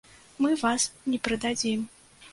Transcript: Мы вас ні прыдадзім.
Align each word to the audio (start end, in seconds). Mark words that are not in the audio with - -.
Мы 0.45 0.55
вас 0.61 0.87
ні 1.13 1.21
прыдадзім. 1.29 1.85